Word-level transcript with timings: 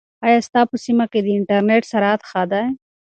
ایا 0.25 0.39
ستا 0.47 0.61
په 0.69 0.75
سیمه 0.85 1.05
کې 1.11 1.19
د 1.23 1.27
انټرنیټ 1.37 1.83
سرعت 1.91 2.21
ښه 2.29 2.43
دی؟ 2.51 2.65